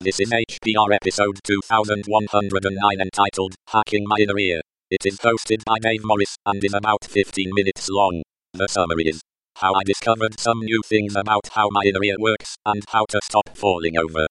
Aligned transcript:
This 0.00 0.20
is 0.20 0.30
HPR 0.30 0.94
episode 0.94 1.40
2109 1.42 3.00
entitled 3.00 3.56
Hacking 3.66 4.04
My 4.06 4.14
Inner 4.20 4.38
Ear. 4.38 4.60
It 4.92 5.04
is 5.04 5.18
hosted 5.18 5.64
by 5.64 5.80
Dave 5.80 6.04
Morris 6.04 6.36
and 6.46 6.62
is 6.62 6.72
about 6.72 7.04
15 7.04 7.50
minutes 7.52 7.88
long. 7.90 8.22
The 8.52 8.68
summary 8.68 9.08
is 9.08 9.20
how 9.56 9.74
I 9.74 9.82
discovered 9.84 10.38
some 10.38 10.60
new 10.60 10.82
things 10.86 11.16
about 11.16 11.48
how 11.50 11.68
my 11.72 11.82
inner 11.82 12.04
ear 12.04 12.14
works 12.16 12.54
and 12.64 12.84
how 12.90 13.06
to 13.08 13.18
stop 13.24 13.56
falling 13.56 13.98
over. 13.98 14.28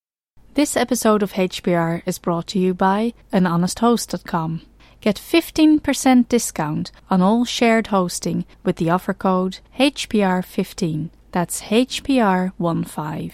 This 0.54 0.78
episode 0.78 1.22
of 1.22 1.34
HPR 1.34 2.02
is 2.06 2.18
brought 2.18 2.48
to 2.48 2.60
you 2.60 2.74
by 2.74 3.14
anhonesthost.com. 3.34 4.62
Get 5.02 5.18
15% 5.18 6.30
discount 6.30 6.92
on 7.10 7.22
all 7.22 7.44
shared 7.44 7.88
hosting 7.88 8.46
with 8.64 8.78
the 8.78 8.90
offer 8.90 9.14
code 9.14 9.60
HPR15. 9.78 11.10
That's 11.34 11.64
HPR15. 11.64 13.34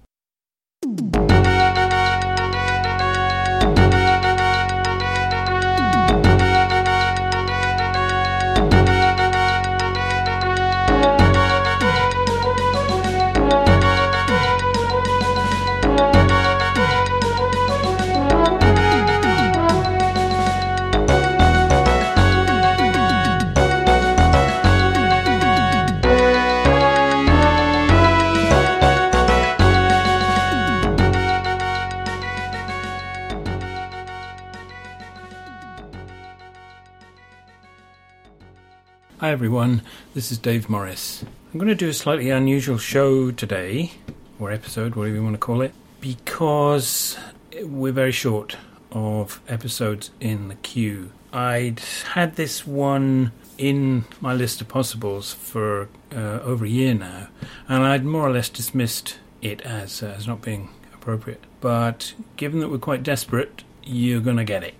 Hi 39.21 39.29
everyone, 39.29 39.83
this 40.15 40.31
is 40.31 40.39
Dave 40.39 40.67
Morris. 40.67 41.23
I'm 41.53 41.59
going 41.59 41.67
to 41.67 41.75
do 41.75 41.87
a 41.87 41.93
slightly 41.93 42.31
unusual 42.31 42.79
show 42.79 43.29
today, 43.29 43.91
or 44.39 44.51
episode, 44.51 44.95
whatever 44.95 45.17
you 45.17 45.23
want 45.23 45.35
to 45.35 45.39
call 45.39 45.61
it, 45.61 45.75
because 45.99 47.19
we're 47.61 47.91
very 47.91 48.11
short 48.11 48.57
of 48.91 49.39
episodes 49.47 50.09
in 50.19 50.47
the 50.47 50.55
queue. 50.55 51.11
I'd 51.31 51.81
had 52.13 52.35
this 52.35 52.65
one 52.65 53.31
in 53.59 54.05
my 54.21 54.33
list 54.33 54.59
of 54.59 54.67
possibles 54.67 55.33
for 55.33 55.87
uh, 56.11 56.39
over 56.41 56.65
a 56.65 56.69
year 56.69 56.95
now, 56.95 57.27
and 57.69 57.83
I'd 57.83 58.03
more 58.03 58.27
or 58.27 58.31
less 58.31 58.49
dismissed 58.49 59.19
it 59.39 59.61
as, 59.61 60.01
uh, 60.01 60.15
as 60.17 60.25
not 60.25 60.41
being 60.41 60.69
appropriate. 60.95 61.43
But 61.59 62.15
given 62.37 62.59
that 62.61 62.69
we're 62.69 62.79
quite 62.79 63.03
desperate, 63.03 63.63
you're 63.83 64.19
going 64.19 64.37
to 64.37 64.43
get 64.43 64.63
it. 64.63 64.73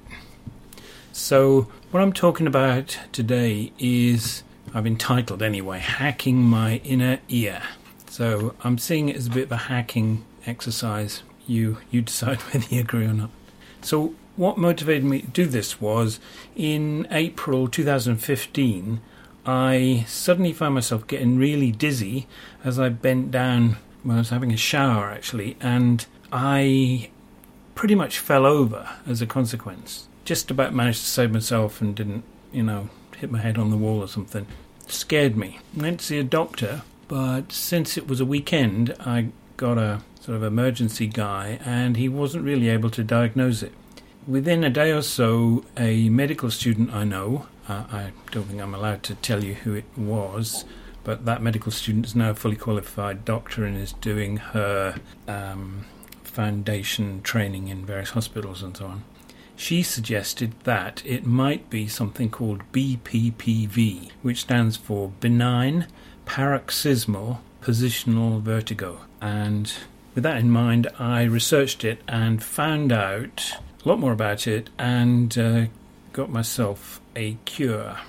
So, 1.14 1.68
what 1.92 2.02
I'm 2.02 2.14
talking 2.14 2.48
about 2.48 2.98
today 3.12 3.74
is, 3.78 4.44
I've 4.74 4.88
entitled 4.88 5.44
anyway, 5.44 5.80
Hacking 5.80 6.42
My 6.42 6.78
Inner 6.86 7.20
Ear. 7.28 7.62
So, 8.10 8.56
I'm 8.64 8.78
seeing 8.78 9.10
it 9.10 9.18
as 9.18 9.28
a 9.28 9.30
bit 9.30 9.44
of 9.44 9.52
a 9.52 9.58
hacking 9.58 10.24
exercise. 10.46 11.22
You, 11.48 11.80
you 11.92 12.02
decide 12.02 12.38
whether 12.54 12.66
you 12.74 12.80
agree 12.80 13.06
or 13.06 13.14
not. 13.14 13.30
So, 13.82 14.16
what 14.38 14.58
motivated 14.58 15.04
me 15.04 15.20
to 15.20 15.28
do 15.28 15.46
this 15.46 15.82
was 15.82 16.22
in 16.56 17.08
April 17.12 17.68
2015, 17.68 19.02
I 19.46 20.06
suddenly 20.08 20.54
found 20.54 20.76
myself 20.76 21.06
getting 21.08 21.38
really 21.38 21.74
dizzy 21.74 22.26
as 22.64 22.80
I 22.80 22.88
bent 22.88 23.32
down 23.32 23.76
when 24.04 24.16
I 24.16 24.20
was 24.22 24.30
having 24.30 24.54
a 24.54 24.58
shower 24.58 25.10
actually, 25.10 25.58
and 25.60 26.06
I 26.32 27.10
pretty 27.76 27.96
much 27.96 28.18
fell 28.18 28.46
over 28.46 28.88
as 29.06 29.22
a 29.22 29.26
consequence 29.26 30.08
just 30.32 30.50
about 30.50 30.74
managed 30.74 31.02
to 31.02 31.08
save 31.08 31.30
myself 31.30 31.82
and 31.82 31.94
didn't, 31.94 32.24
you 32.54 32.64
know, 32.64 32.88
hit 33.18 33.30
my 33.30 33.40
head 33.40 33.58
on 33.58 33.70
the 33.70 33.76
wall 33.76 34.00
or 34.00 34.08
something. 34.08 34.48
scared 34.88 35.36
me. 35.36 35.60
Went 35.76 36.00
to 36.00 36.06
see 36.06 36.20
a 36.20 36.24
doctor, 36.24 36.84
but 37.10 37.52
since 37.52 37.98
it 37.98 38.08
was 38.08 38.22
a 38.22 38.26
weekend, 38.26 38.96
I 39.02 39.28
got 39.58 39.78
a 39.78 40.00
sort 40.22 40.38
of 40.38 40.44
emergency 40.44 41.08
guy 41.08 41.60
and 41.66 41.98
he 41.98 42.08
wasn't 42.08 42.46
really 42.46 42.70
able 42.70 42.90
to 42.92 43.04
diagnose 43.04 43.62
it. 43.62 43.74
Within 44.26 44.64
a 44.64 44.70
day 44.70 44.92
or 44.92 45.02
so, 45.02 45.66
a 45.76 46.08
medical 46.08 46.50
student 46.50 46.94
I 46.94 47.04
know, 47.04 47.48
uh, 47.68 47.84
I 47.92 48.14
don't 48.32 48.46
think 48.46 48.62
I'm 48.62 48.74
allowed 48.74 49.04
to 49.04 49.16
tell 49.16 49.44
you 49.44 49.56
who 49.56 49.74
it 49.74 49.98
was, 49.98 50.64
but 51.04 51.26
that 51.26 51.42
medical 51.42 51.74
student 51.74 52.06
is 52.06 52.16
now 52.16 52.30
a 52.30 52.36
fully 52.36 52.56
qualified 52.56 53.26
doctor 53.26 53.66
and 53.66 53.78
is 53.78 53.92
doing 53.92 54.38
her 54.38 54.96
um, 55.28 55.88
foundation 56.24 57.22
training 57.22 57.68
in 57.68 57.86
various 57.86 58.12
hospitals 58.12 58.64
and 58.64 58.78
so 58.78 58.86
on 58.86 59.04
she 59.62 59.84
suggested 59.84 60.52
that 60.64 61.04
it 61.06 61.24
might 61.24 61.70
be 61.70 61.88
something 61.88 62.32
called 62.32 62.64
BPPV, 62.72 64.10
which 64.24 64.42
stands 64.42 64.76
for 64.76 65.12
Benign 65.20 65.86
Paroxysmal 66.26 67.42
Positional 67.62 68.42
Vertigo. 68.42 69.02
And 69.22 69.72
with 70.16 70.24
that 70.24 70.38
in 70.38 70.50
mind, 70.50 70.88
I 70.98 71.22
researched 71.22 71.84
it 71.84 72.02
and 72.08 72.44
found 72.44 72.92
out 72.92 73.54
a 73.86 73.88
lot 73.88 74.00
more 74.00 74.12
about 74.12 74.48
it 74.48 74.72
and 74.80 75.38
uh, 75.38 75.66
got 76.12 76.32
myself 76.32 77.00
a 77.16 77.38
cure. 77.46 78.00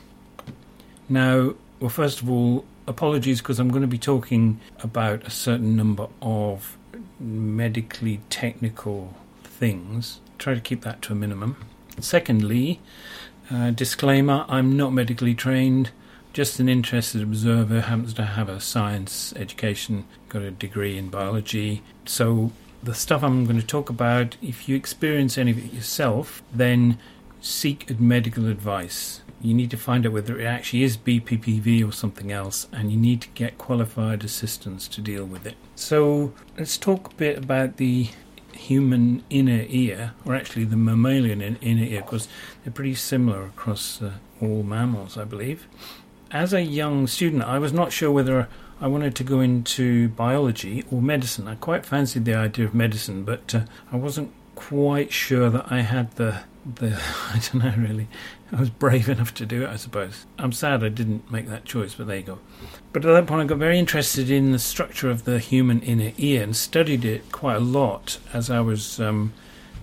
Now, 1.06 1.52
well, 1.80 1.90
first 1.90 2.22
of 2.22 2.30
all, 2.30 2.64
apologies 2.86 3.42
because 3.42 3.60
I'm 3.60 3.68
going 3.68 3.82
to 3.82 3.86
be 3.86 3.98
talking 3.98 4.58
about 4.82 5.26
a 5.26 5.30
certain 5.30 5.76
number 5.76 6.08
of 6.22 6.78
medically 7.20 8.22
technical 8.30 9.14
things 9.44 10.21
try 10.42 10.54
to 10.54 10.60
keep 10.60 10.82
that 10.82 11.00
to 11.02 11.12
a 11.12 11.16
minimum. 11.16 11.56
Secondly, 12.00 12.80
uh, 13.50 13.70
disclaimer 13.70 14.44
I'm 14.48 14.76
not 14.76 14.92
medically 14.92 15.34
trained, 15.34 15.90
just 16.32 16.58
an 16.58 16.68
interested 16.68 17.22
observer, 17.22 17.82
happens 17.82 18.14
to 18.14 18.24
have 18.24 18.48
a 18.48 18.60
science 18.60 19.32
education, 19.36 20.04
got 20.28 20.42
a 20.42 20.50
degree 20.50 20.98
in 20.98 21.08
biology. 21.08 21.82
So, 22.04 22.50
the 22.82 22.94
stuff 22.94 23.22
I'm 23.22 23.44
going 23.44 23.60
to 23.60 23.66
talk 23.66 23.88
about, 23.88 24.36
if 24.42 24.68
you 24.68 24.74
experience 24.74 25.38
any 25.38 25.52
of 25.52 25.58
it 25.58 25.72
yourself, 25.72 26.42
then 26.52 26.98
seek 27.40 28.00
medical 28.00 28.48
advice. 28.48 29.22
You 29.40 29.54
need 29.54 29.70
to 29.70 29.76
find 29.76 30.04
out 30.06 30.12
whether 30.12 30.40
it 30.40 30.44
actually 30.44 30.82
is 30.82 30.96
BPPV 30.96 31.86
or 31.86 31.92
something 31.92 32.32
else, 32.32 32.66
and 32.72 32.90
you 32.90 32.96
need 32.96 33.20
to 33.20 33.28
get 33.34 33.58
qualified 33.58 34.24
assistance 34.24 34.88
to 34.88 35.00
deal 35.00 35.24
with 35.24 35.46
it. 35.46 35.54
So, 35.76 36.32
let's 36.58 36.76
talk 36.76 37.12
a 37.12 37.14
bit 37.14 37.38
about 37.38 37.76
the 37.76 38.08
human 38.54 39.22
inner 39.30 39.64
ear, 39.68 40.12
or 40.24 40.34
actually 40.34 40.64
the 40.64 40.76
mammalian 40.76 41.40
inner 41.40 41.84
ear, 41.84 42.02
because 42.02 42.28
they're 42.62 42.72
pretty 42.72 42.94
similar 42.94 43.44
across 43.44 44.02
uh, 44.02 44.12
all 44.40 44.62
mammals, 44.62 45.16
I 45.16 45.24
believe. 45.24 45.66
As 46.30 46.52
a 46.52 46.62
young 46.62 47.06
student, 47.06 47.42
I 47.42 47.58
was 47.58 47.72
not 47.72 47.92
sure 47.92 48.10
whether 48.10 48.48
I 48.80 48.86
wanted 48.88 49.14
to 49.16 49.24
go 49.24 49.40
into 49.40 50.08
biology 50.08 50.84
or 50.90 51.00
medicine. 51.00 51.46
I 51.46 51.54
quite 51.54 51.86
fancied 51.86 52.24
the 52.24 52.34
idea 52.34 52.64
of 52.64 52.74
medicine, 52.74 53.24
but 53.24 53.54
uh, 53.54 53.60
I 53.92 53.96
wasn't 53.96 54.32
quite 54.68 55.12
sure 55.12 55.50
that 55.50 55.70
I 55.70 55.80
had 55.80 56.12
the 56.12 56.40
the 56.64 56.92
I 57.30 57.40
don't 57.40 57.64
know 57.64 57.74
really. 57.76 58.08
I 58.52 58.60
was 58.60 58.70
brave 58.70 59.08
enough 59.08 59.32
to 59.34 59.46
do 59.46 59.62
it, 59.62 59.70
I 59.70 59.76
suppose. 59.76 60.26
I'm 60.38 60.52
sad 60.52 60.84
I 60.84 60.90
didn't 60.90 61.30
make 61.32 61.48
that 61.48 61.64
choice, 61.64 61.94
but 61.94 62.06
there 62.06 62.18
you 62.18 62.22
go. 62.22 62.38
But 62.92 63.04
at 63.04 63.12
that 63.12 63.26
point, 63.26 63.40
I 63.40 63.44
got 63.46 63.56
very 63.56 63.78
interested 63.78 64.30
in 64.30 64.52
the 64.52 64.58
structure 64.58 65.10
of 65.10 65.24
the 65.24 65.38
human 65.38 65.80
inner 65.80 66.12
ear 66.18 66.42
and 66.42 66.54
studied 66.54 67.04
it 67.04 67.32
quite 67.32 67.56
a 67.56 67.60
lot 67.60 68.18
as 68.34 68.50
I 68.50 68.60
was 68.60 69.00
um, 69.00 69.32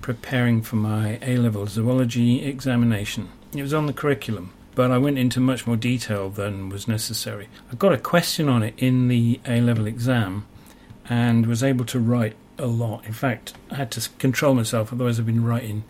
preparing 0.02 0.62
for 0.62 0.76
my 0.76 1.18
A 1.24 1.38
level 1.38 1.66
zoology 1.66 2.46
examination. 2.46 3.30
It 3.56 3.64
was 3.64 3.74
on 3.74 3.88
the 3.88 3.94
curriculum, 3.94 4.54
but 4.76 4.92
I 4.92 5.00
went 5.00 5.18
into 5.18 5.40
much 5.40 5.66
more 5.66 5.78
detail 5.78 6.30
than 6.30 6.70
was 6.70 6.88
necessary. 6.88 7.50
I 7.72 7.76
got 7.76 7.92
a 7.92 7.98
question 7.98 8.48
on 8.48 8.62
it 8.62 8.76
in 8.78 9.08
the 9.08 9.40
A 9.48 9.62
level 9.62 9.88
exam 9.88 10.46
and 11.10 11.48
was 11.48 11.64
able 11.64 11.86
to 11.86 12.00
write 12.00 12.36
a 12.60 12.66
lot. 12.66 13.06
In 13.06 13.14
fact, 13.14 13.54
I 13.72 13.76
had 13.76 13.92
to 13.92 14.10
control 14.20 14.54
myself, 14.54 14.94
otherwise, 14.94 15.20
I've 15.20 15.26
been 15.26 15.44
writing, 15.44 15.84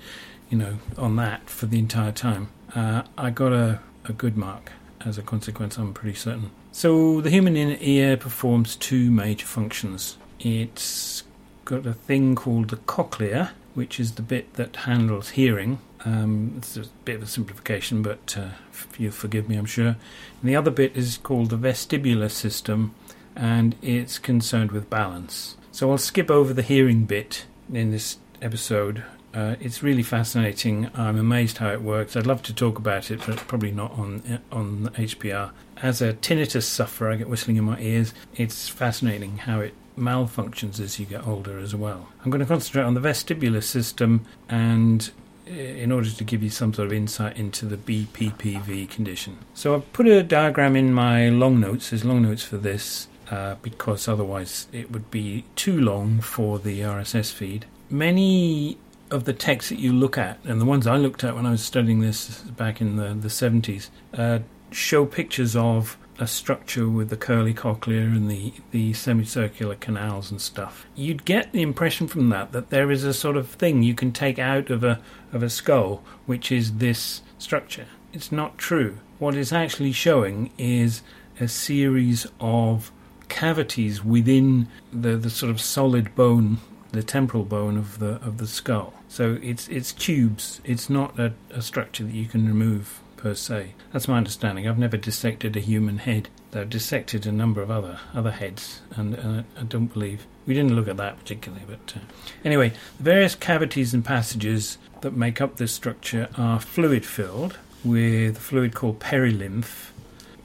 you 0.49 0.57
know, 0.57 0.77
on 0.97 1.15
that 1.17 1.49
for 1.49 1.65
the 1.65 1.79
entire 1.79 2.11
time. 2.11 2.49
Uh, 2.75 3.03
I 3.17 3.29
got 3.29 3.51
a, 3.51 3.79
a 4.05 4.13
good 4.13 4.37
mark 4.37 4.71
as 5.05 5.17
a 5.17 5.21
consequence, 5.21 5.77
I'm 5.77 5.93
pretty 5.93 6.17
certain. 6.17 6.51
So, 6.71 7.21
the 7.21 7.29
human 7.29 7.57
ear 7.57 8.17
performs 8.17 8.75
two 8.75 9.09
major 9.09 9.45
functions. 9.45 10.17
It's 10.39 11.23
got 11.65 11.85
a 11.85 11.93
thing 11.93 12.35
called 12.35 12.69
the 12.69 12.77
cochlea, 12.77 13.51
which 13.73 13.99
is 13.99 14.13
the 14.13 14.21
bit 14.21 14.53
that 14.53 14.75
handles 14.75 15.29
hearing. 15.29 15.79
Um, 16.05 16.55
it's 16.57 16.77
a 16.77 16.85
bit 17.05 17.17
of 17.17 17.23
a 17.23 17.27
simplification, 17.27 18.01
but 18.01 18.35
uh, 18.37 18.49
you'll 18.97 19.11
forgive 19.11 19.49
me, 19.49 19.57
I'm 19.57 19.65
sure. 19.65 19.95
And 20.41 20.49
the 20.49 20.55
other 20.55 20.71
bit 20.71 20.95
is 20.95 21.17
called 21.17 21.49
the 21.49 21.57
vestibular 21.57 22.31
system, 22.31 22.93
and 23.35 23.75
it's 23.81 24.17
concerned 24.17 24.71
with 24.71 24.89
balance. 24.89 25.57
So 25.79 25.91
I'll 25.91 25.97
skip 25.97 26.29
over 26.29 26.53
the 26.53 26.61
hearing 26.61 27.05
bit 27.05 27.45
in 27.71 27.91
this 27.91 28.17
episode 28.41 29.01
Uh, 29.33 29.55
it's 29.61 29.81
really 29.81 30.03
fascinating. 30.03 30.89
I'm 30.93 31.17
amazed 31.17 31.59
how 31.59 31.69
it 31.69 31.81
works. 31.81 32.17
I'd 32.17 32.27
love 32.27 32.43
to 32.43 32.53
talk 32.53 32.77
about 32.77 33.09
it, 33.11 33.21
but 33.25 33.37
probably 33.47 33.71
not 33.71 33.91
on 33.91 34.39
on 34.51 34.89
HPR. 34.97 35.51
As 35.81 36.01
a 36.01 36.15
tinnitus 36.15 36.63
sufferer, 36.63 37.11
I 37.11 37.15
get 37.15 37.29
whistling 37.29 37.55
in 37.55 37.63
my 37.63 37.79
ears. 37.79 38.13
It's 38.35 38.67
fascinating 38.67 39.37
how 39.37 39.61
it 39.61 39.73
malfunctions 39.97 40.81
as 40.81 40.99
you 40.99 41.05
get 41.05 41.25
older 41.25 41.59
as 41.59 41.73
well. 41.73 42.09
I'm 42.25 42.31
going 42.31 42.41
to 42.41 42.47
concentrate 42.47 42.83
on 42.83 42.95
the 42.95 42.99
vestibular 42.99 43.63
system 43.63 44.25
and 44.49 45.09
in 45.45 45.91
order 45.91 46.09
to 46.09 46.23
give 46.23 46.43
you 46.43 46.49
some 46.49 46.73
sort 46.73 46.87
of 46.87 46.93
insight 46.93 47.37
into 47.37 47.65
the 47.65 47.77
BPPV 47.77 48.89
condition. 48.89 49.37
So 49.53 49.75
I've 49.75 49.93
put 49.93 50.07
a 50.07 50.23
diagram 50.23 50.75
in 50.75 50.91
my 50.91 51.29
long 51.29 51.59
notes. 51.59 51.91
There's 51.91 52.03
long 52.03 52.23
notes 52.23 52.43
for 52.43 52.57
this 52.57 53.08
uh, 53.31 53.55
because 53.61 54.07
otherwise 54.07 54.67
it 54.71 54.91
would 54.91 55.11
be 55.11 55.45
too 55.55 55.79
long 55.79 56.19
for 56.21 56.59
the 56.59 56.81
RSS 56.81 57.31
feed. 57.31 57.65
Many 57.89 58.77
of 59.11 59.25
the 59.25 59.33
texts 59.33 59.69
that 59.69 59.79
you 59.79 59.91
look 59.91 60.17
at, 60.17 60.39
and 60.45 60.61
the 60.61 60.65
ones 60.65 60.85
I 60.85 60.97
looked 60.97 61.23
at 61.23 61.35
when 61.35 61.45
I 61.45 61.51
was 61.51 61.63
studying 61.63 61.99
this 61.99 62.39
back 62.41 62.81
in 62.81 62.95
the, 62.95 63.13
the 63.13 63.27
70s, 63.27 63.89
uh, 64.13 64.39
show 64.71 65.05
pictures 65.05 65.55
of 65.55 65.97
a 66.19 66.27
structure 66.27 66.89
with 66.89 67.09
the 67.09 67.15
curly 67.15 67.53
cochlea 67.53 68.01
and 68.01 68.29
the, 68.29 68.53
the 68.71 68.93
semicircular 68.93 69.75
canals 69.75 70.29
and 70.29 70.41
stuff. 70.41 70.85
You'd 70.95 71.23
get 71.23 71.53
the 71.53 71.61
impression 71.61 72.07
from 72.07 72.29
that 72.29 72.51
that 72.51 72.69
there 72.69 72.91
is 72.91 73.03
a 73.05 73.13
sort 73.13 73.37
of 73.37 73.47
thing 73.49 73.83
you 73.83 73.95
can 73.95 74.11
take 74.11 74.37
out 74.37 74.69
of 74.69 74.83
a 74.83 74.99
of 75.31 75.41
a 75.43 75.49
skull, 75.49 76.03
which 76.25 76.51
is 76.51 76.73
this 76.73 77.21
structure. 77.37 77.87
It's 78.11 78.31
not 78.31 78.57
true. 78.57 78.97
What 79.17 79.35
it's 79.35 79.53
actually 79.53 79.93
showing 79.93 80.51
is 80.57 81.01
a 81.39 81.47
series 81.47 82.27
of 82.39 82.91
cavities 83.29 84.03
within 84.03 84.67
the, 84.91 85.15
the 85.15 85.29
sort 85.29 85.49
of 85.49 85.61
solid 85.61 86.13
bone, 86.15 86.57
the 86.91 87.03
temporal 87.03 87.43
bone 87.43 87.77
of 87.77 87.99
the 87.99 88.15
of 88.25 88.37
the 88.37 88.47
skull. 88.47 88.93
So 89.07 89.39
it's 89.41 89.67
it's 89.67 89.93
tubes. 89.93 90.61
It's 90.63 90.89
not 90.89 91.17
a, 91.19 91.33
a 91.51 91.61
structure 91.61 92.03
that 92.03 92.13
you 92.13 92.27
can 92.27 92.47
remove 92.47 92.99
per 93.17 93.35
se. 93.35 93.73
That's 93.91 94.07
my 94.07 94.17
understanding. 94.17 94.67
I've 94.67 94.79
never 94.79 94.97
dissected 94.97 95.55
a 95.55 95.59
human 95.59 95.99
head. 95.99 96.29
I've 96.53 96.69
dissected 96.69 97.25
a 97.25 97.31
number 97.31 97.61
of 97.61 97.69
other 97.69 97.99
other 98.13 98.31
heads, 98.31 98.81
and, 98.95 99.15
I, 99.15 99.59
I 99.59 99.63
don't 99.63 99.93
believe 99.93 100.25
we 100.45 100.53
didn't 100.53 100.75
look 100.75 100.87
at 100.87 100.97
that 100.97 101.19
particularly. 101.19 101.65
But 101.67 101.95
uh, 101.95 101.99
anyway, 102.43 102.69
the 102.97 103.03
various 103.03 103.35
cavities 103.35 103.93
and 103.93 104.03
passages 104.03 104.77
that 105.01 105.13
make 105.15 105.39
up 105.41 105.57
this 105.57 105.71
structure 105.71 106.27
are 106.37 106.59
fluid 106.59 107.05
filled 107.05 107.57
with 107.83 108.37
a 108.37 108.39
fluid 108.39 108.73
called 108.73 108.99
perilymph, 108.99 109.91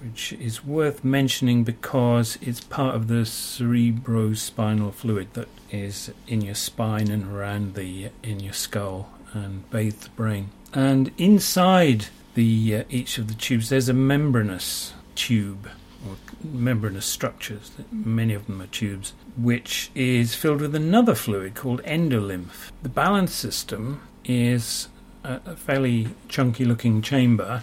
which 0.04 0.32
is 0.34 0.64
worth 0.64 1.02
mentioning 1.02 1.64
because 1.64 2.36
it's 2.42 2.60
part 2.60 2.94
of 2.94 3.08
the 3.08 3.22
cerebrospinal 3.24 4.92
fluid 4.92 5.32
that 5.32 5.48
is 5.70 6.12
in 6.28 6.42
your 6.42 6.54
spine 6.54 7.10
and 7.10 7.32
around 7.32 7.74
the 7.74 8.10
in 8.22 8.40
your 8.40 8.52
skull 8.52 9.08
and 9.32 9.68
bathes 9.70 10.04
the 10.04 10.10
brain. 10.10 10.50
And 10.72 11.10
inside 11.16 12.06
the 12.34 12.76
uh, 12.76 12.84
each 12.90 13.18
of 13.18 13.28
the 13.28 13.34
tubes 13.34 13.68
there's 13.68 13.88
a 13.88 13.94
membranous 13.94 14.92
tube 15.14 15.68
or 16.06 16.16
membranous 16.42 17.06
structures 17.06 17.70
many 17.90 18.34
of 18.34 18.46
them 18.46 18.60
are 18.60 18.66
tubes 18.66 19.14
which 19.36 19.90
is 19.94 20.34
filled 20.34 20.60
with 20.60 20.74
another 20.74 21.14
fluid 21.14 21.54
called 21.54 21.80
endolymph 21.84 22.72
the 22.82 22.88
balance 22.88 23.32
system 23.32 24.02
is 24.24 24.88
a, 25.22 25.40
a 25.46 25.56
fairly 25.56 26.08
chunky 26.28 26.64
looking 26.64 27.00
chamber 27.00 27.62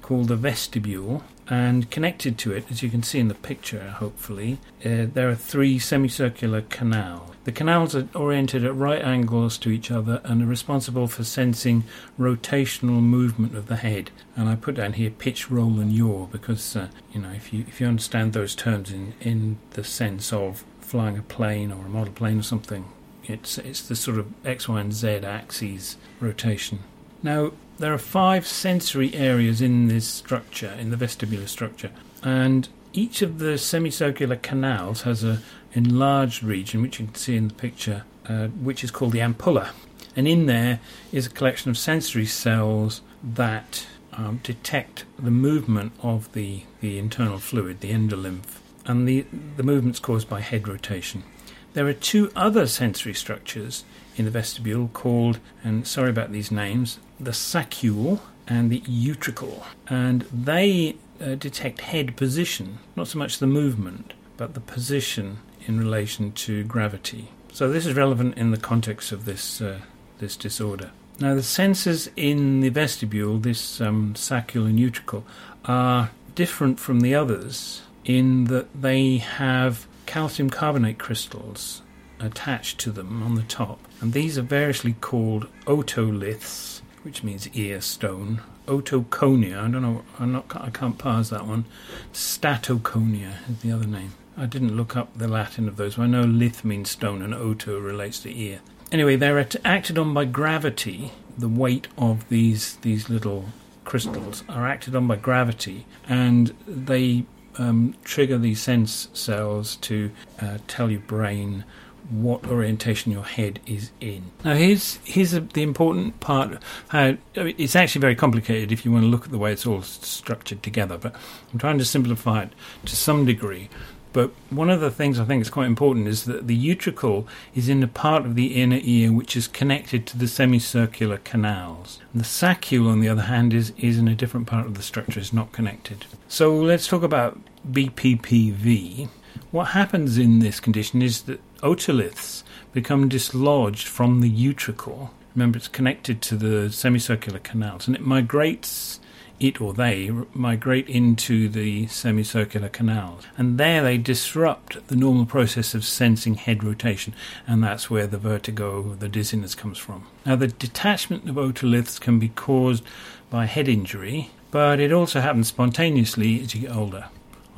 called 0.00 0.28
the 0.28 0.36
vestibule 0.36 1.24
and 1.48 1.90
connected 1.90 2.38
to 2.38 2.52
it 2.52 2.64
as 2.70 2.82
you 2.82 2.90
can 2.90 3.02
see 3.02 3.18
in 3.18 3.28
the 3.28 3.34
picture 3.34 3.90
hopefully 3.98 4.58
uh, 4.84 5.06
there 5.12 5.28
are 5.28 5.34
three 5.34 5.78
semicircular 5.78 6.62
canals 6.62 7.34
the 7.44 7.52
canals 7.52 7.94
are 7.94 8.08
oriented 8.14 8.64
at 8.64 8.74
right 8.74 9.02
angles 9.02 9.58
to 9.58 9.70
each 9.70 9.90
other 9.90 10.22
and 10.24 10.42
are 10.42 10.46
responsible 10.46 11.06
for 11.06 11.24
sensing 11.24 11.84
rotational 12.18 13.02
movement 13.02 13.54
of 13.54 13.66
the 13.66 13.76
head. 13.76 14.10
And 14.34 14.48
I 14.48 14.56
put 14.56 14.76
down 14.76 14.94
here 14.94 15.10
pitch, 15.10 15.50
roll, 15.50 15.78
and 15.78 15.92
yaw 15.92 16.26
because 16.26 16.74
uh, 16.74 16.88
you 17.12 17.20
know 17.20 17.30
if 17.30 17.52
you 17.52 17.66
if 17.68 17.80
you 17.80 17.86
understand 17.86 18.32
those 18.32 18.54
terms 18.54 18.90
in 18.90 19.12
in 19.20 19.58
the 19.70 19.84
sense 19.84 20.32
of 20.32 20.64
flying 20.80 21.18
a 21.18 21.22
plane 21.22 21.70
or 21.70 21.84
a 21.84 21.88
model 21.88 22.14
plane 22.14 22.38
or 22.38 22.42
something, 22.42 22.86
it's 23.24 23.58
it's 23.58 23.82
the 23.82 23.96
sort 23.96 24.18
of 24.18 24.32
x, 24.46 24.66
y, 24.66 24.80
and 24.80 24.94
z 24.94 25.08
axes 25.08 25.98
rotation. 26.20 26.78
Now 27.22 27.52
there 27.78 27.92
are 27.92 27.98
five 27.98 28.46
sensory 28.46 29.14
areas 29.14 29.60
in 29.60 29.88
this 29.88 30.06
structure, 30.06 30.74
in 30.78 30.90
the 30.90 30.96
vestibular 30.96 31.48
structure, 31.48 31.90
and 32.22 32.68
each 32.92 33.22
of 33.22 33.38
the 33.38 33.58
semicircular 33.58 34.36
canals 34.36 35.02
has 35.02 35.24
a 35.24 35.40
enlarged 35.72 36.42
region, 36.42 36.80
which 36.82 37.00
you 37.00 37.06
can 37.06 37.14
see 37.14 37.36
in 37.36 37.48
the 37.48 37.54
picture, 37.54 38.04
uh, 38.28 38.46
which 38.46 38.84
is 38.84 38.90
called 38.90 39.12
the 39.12 39.18
ampulla. 39.18 39.70
And 40.16 40.28
in 40.28 40.46
there 40.46 40.78
is 41.10 41.26
a 41.26 41.30
collection 41.30 41.70
of 41.70 41.76
sensory 41.76 42.26
cells 42.26 43.00
that 43.22 43.86
um, 44.12 44.40
detect 44.44 45.04
the 45.18 45.32
movement 45.32 45.92
of 46.00 46.32
the, 46.32 46.62
the 46.80 46.98
internal 46.98 47.38
fluid, 47.38 47.80
the 47.80 47.90
endolymph, 47.90 48.60
and 48.86 49.08
the, 49.08 49.26
the 49.56 49.64
movement's 49.64 49.98
caused 49.98 50.28
by 50.28 50.40
head 50.40 50.68
rotation. 50.68 51.24
There 51.72 51.88
are 51.88 51.92
two 51.92 52.30
other 52.36 52.68
sensory 52.68 53.14
structures 53.14 53.84
in 54.16 54.24
the 54.24 54.30
vestibule 54.30 54.88
called, 54.92 55.40
and 55.64 55.84
sorry 55.84 56.10
about 56.10 56.30
these 56.30 56.52
names, 56.52 57.00
the 57.18 57.32
saccule 57.32 58.20
and 58.46 58.70
the 58.70 58.80
utricle, 58.80 59.64
and 59.88 60.22
they 60.22 60.96
uh, 61.20 61.34
detect 61.36 61.80
head 61.82 62.16
position, 62.16 62.78
not 62.96 63.08
so 63.08 63.18
much 63.18 63.38
the 63.38 63.46
movement, 63.46 64.14
but 64.36 64.54
the 64.54 64.60
position 64.60 65.38
in 65.66 65.78
relation 65.78 66.32
to 66.32 66.64
gravity. 66.64 67.28
So 67.52 67.70
this 67.70 67.86
is 67.86 67.94
relevant 67.94 68.36
in 68.36 68.50
the 68.50 68.56
context 68.56 69.12
of 69.12 69.24
this 69.24 69.60
uh, 69.60 69.80
this 70.18 70.36
disorder. 70.36 70.90
Now 71.20 71.34
the 71.34 71.42
senses 71.42 72.10
in 72.16 72.60
the 72.60 72.70
vestibule, 72.70 73.38
this 73.38 73.80
um, 73.80 74.14
saccule 74.14 74.66
and 74.66 74.78
utricle, 74.78 75.22
are 75.64 76.10
different 76.34 76.80
from 76.80 77.00
the 77.00 77.14
others 77.14 77.82
in 78.04 78.44
that 78.44 78.82
they 78.82 79.18
have 79.18 79.86
calcium 80.06 80.50
carbonate 80.50 80.98
crystals 80.98 81.82
attached 82.20 82.78
to 82.78 82.90
them 82.90 83.22
on 83.22 83.34
the 83.34 83.42
top, 83.42 83.78
and 84.00 84.12
these 84.12 84.36
are 84.36 84.42
variously 84.42 84.94
called 85.00 85.46
otoliths, 85.66 86.80
which 87.04 87.22
means 87.22 87.48
ear 87.54 87.80
stone. 87.80 88.40
Otoconia, 88.66 89.58
I 89.58 89.70
don't 89.70 89.82
know, 89.82 90.02
I'm 90.18 90.32
not, 90.32 90.46
I 90.56 90.70
can't 90.70 90.98
parse 90.98 91.28
that 91.28 91.46
one. 91.46 91.66
Statoconia 92.12 93.34
is 93.48 93.60
the 93.60 93.72
other 93.72 93.86
name. 93.86 94.14
I 94.36 94.46
didn't 94.46 94.76
look 94.76 94.96
up 94.96 95.16
the 95.16 95.28
Latin 95.28 95.68
of 95.68 95.76
those. 95.76 95.98
I 95.98 96.06
know 96.06 96.22
lith 96.22 96.64
means 96.64 96.90
stone 96.90 97.22
and 97.22 97.34
oto 97.34 97.78
relates 97.78 98.18
to 98.20 98.36
ear. 98.36 98.60
Anyway, 98.90 99.16
they're 99.16 99.46
acted 99.64 99.98
on 99.98 100.14
by 100.14 100.24
gravity. 100.24 101.12
The 101.36 101.48
weight 101.48 101.88
of 101.98 102.28
these 102.28 102.76
these 102.76 103.08
little 103.08 103.46
crystals 103.84 104.44
are 104.48 104.66
acted 104.66 104.94
on 104.96 105.06
by 105.06 105.16
gravity, 105.16 105.86
and 106.08 106.54
they 106.66 107.26
um, 107.58 107.94
trigger 108.04 108.38
these 108.38 108.60
sense 108.60 109.08
cells 109.12 109.76
to 109.76 110.10
uh, 110.40 110.58
tell 110.66 110.90
your 110.90 111.00
brain 111.00 111.64
what 112.10 112.46
orientation 112.46 113.12
your 113.12 113.24
head 113.24 113.60
is 113.66 113.90
in. 114.00 114.30
Now, 114.44 114.54
here's 114.54 114.98
here's 115.04 115.32
the 115.32 115.62
important 115.62 116.20
part. 116.20 116.62
How 116.88 117.16
it's 117.34 117.76
actually 117.76 118.00
very 118.00 118.14
complicated 118.14 118.72
if 118.72 118.84
you 118.84 118.92
want 118.92 119.04
to 119.04 119.08
look 119.08 119.24
at 119.24 119.30
the 119.30 119.38
way 119.38 119.52
it's 119.52 119.66
all 119.66 119.82
structured 119.82 120.62
together. 120.62 120.98
But 120.98 121.14
I'm 121.52 121.58
trying 121.58 121.78
to 121.78 121.84
simplify 121.84 122.42
it 122.42 122.52
to 122.86 122.96
some 122.96 123.24
degree 123.24 123.68
but 124.14 124.30
one 124.48 124.70
of 124.70 124.80
the 124.80 124.92
things 124.92 125.18
I 125.18 125.24
think 125.24 125.42
is 125.42 125.50
quite 125.50 125.66
important 125.66 126.06
is 126.06 126.24
that 126.26 126.46
the 126.46 126.56
utricle 126.56 127.26
is 127.52 127.68
in 127.68 127.80
the 127.80 127.88
part 127.88 128.24
of 128.24 128.36
the 128.36 128.62
inner 128.62 128.78
ear 128.80 129.12
which 129.12 129.36
is 129.36 129.48
connected 129.48 130.06
to 130.06 130.16
the 130.16 130.28
semicircular 130.28 131.18
canals. 131.18 131.98
The 132.14 132.22
saccule, 132.22 132.88
on 132.88 133.00
the 133.00 133.08
other 133.08 133.22
hand, 133.22 133.52
is, 133.52 133.72
is 133.76 133.98
in 133.98 134.06
a 134.06 134.14
different 134.14 134.46
part 134.46 134.66
of 134.66 134.74
the 134.76 134.84
structure, 134.84 135.18
is 135.18 135.32
not 135.32 135.50
connected. 135.50 136.06
So 136.28 136.54
let's 136.54 136.86
talk 136.86 137.02
about 137.02 137.40
BPPV. 137.68 139.08
What 139.50 139.64
happens 139.64 140.16
in 140.16 140.38
this 140.38 140.60
condition 140.60 141.02
is 141.02 141.22
that 141.22 141.40
otoliths 141.64 142.44
become 142.72 143.08
dislodged 143.08 143.88
from 143.88 144.20
the 144.20 144.30
utricle. 144.30 145.10
Remember, 145.34 145.56
it's 145.56 145.66
connected 145.66 146.22
to 146.22 146.36
the 146.36 146.70
semicircular 146.70 147.40
canals 147.40 147.88
and 147.88 147.96
it 147.96 148.02
migrates 148.02 149.00
it 149.40 149.60
or 149.60 149.74
they 149.74 150.10
migrate 150.32 150.88
into 150.88 151.48
the 151.48 151.86
semicircular 151.88 152.68
canals. 152.68 153.24
And 153.36 153.58
there 153.58 153.82
they 153.82 153.98
disrupt 153.98 154.86
the 154.88 154.96
normal 154.96 155.26
process 155.26 155.74
of 155.74 155.84
sensing 155.84 156.34
head 156.34 156.62
rotation, 156.62 157.14
and 157.46 157.62
that's 157.62 157.90
where 157.90 158.06
the 158.06 158.18
vertigo, 158.18 158.94
the 158.94 159.08
dizziness 159.08 159.54
comes 159.54 159.78
from. 159.78 160.06
Now, 160.24 160.36
the 160.36 160.48
detachment 160.48 161.28
of 161.28 161.36
otoliths 161.36 162.00
can 162.00 162.18
be 162.18 162.28
caused 162.28 162.84
by 163.28 163.46
head 163.46 163.68
injury, 163.68 164.30
but 164.50 164.78
it 164.78 164.92
also 164.92 165.20
happens 165.20 165.48
spontaneously 165.48 166.40
as 166.40 166.54
you 166.54 166.62
get 166.62 166.76
older. 166.76 167.06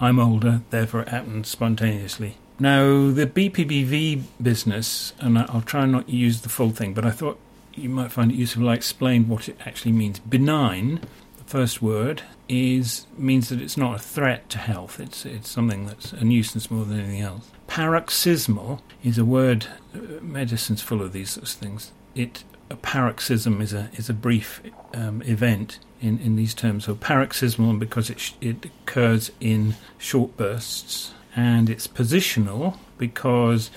I'm 0.00 0.18
older, 0.18 0.62
therefore 0.70 1.02
it 1.02 1.08
happens 1.08 1.48
spontaneously. 1.48 2.36
Now, 2.58 3.10
the 3.10 3.26
BPPV 3.26 4.22
business, 4.42 5.12
and 5.18 5.38
I'll 5.38 5.62
try 5.62 5.82
and 5.82 5.92
not 5.92 6.08
use 6.08 6.40
the 6.40 6.48
full 6.48 6.70
thing, 6.70 6.94
but 6.94 7.04
I 7.04 7.10
thought 7.10 7.38
you 7.74 7.90
might 7.90 8.10
find 8.10 8.32
it 8.32 8.36
useful 8.36 8.68
I 8.68 8.74
explained 8.74 9.28
what 9.28 9.48
it 9.48 9.58
actually 9.66 9.92
means. 9.92 10.18
Benign 10.18 11.00
the 11.36 11.44
first 11.44 11.82
word 11.82 12.22
is 12.48 13.06
means 13.18 13.48
that 13.50 13.60
it's 13.60 13.76
not 13.76 13.96
a 13.96 13.98
threat 13.98 14.48
to 14.50 14.58
health. 14.58 14.98
It's 14.98 15.26
it's 15.26 15.50
something 15.50 15.86
that's 15.86 16.12
a 16.12 16.24
nuisance 16.24 16.70
more 16.70 16.84
than 16.84 17.00
anything 17.00 17.20
else. 17.20 17.50
Paroxysmal 17.66 18.82
is 19.04 19.18
a 19.18 19.24
word. 19.24 19.66
Uh, 19.94 20.22
medicine's 20.22 20.82
full 20.82 21.02
of 21.02 21.12
these 21.12 21.30
sorts 21.30 21.54
of 21.54 21.60
things. 21.60 21.92
It 22.14 22.44
a 22.70 22.76
paroxysm 22.76 23.60
is 23.60 23.72
a 23.72 23.90
is 23.94 24.08
a 24.08 24.14
brief 24.14 24.62
um, 24.94 25.22
event 25.22 25.78
in, 26.00 26.18
in 26.18 26.36
these 26.36 26.54
terms. 26.54 26.84
So 26.84 26.94
paroxysmal 26.94 27.74
because 27.74 28.10
it 28.10 28.32
it 28.40 28.64
occurs 28.64 29.30
in 29.40 29.74
short 29.98 30.36
bursts, 30.36 31.12
and 31.36 31.70
it's 31.70 31.86
positional 31.86 32.78
because 32.98 33.70